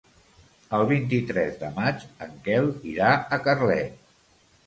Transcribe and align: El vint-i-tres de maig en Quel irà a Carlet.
El 0.77 0.83
vint-i-tres 0.91 1.59
de 1.59 1.69
maig 1.75 2.07
en 2.27 2.33
Quel 2.47 2.71
irà 2.93 3.13
a 3.37 3.39
Carlet. 3.49 4.11